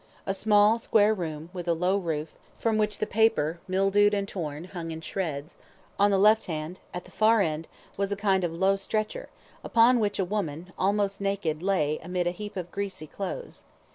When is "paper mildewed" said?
3.05-4.15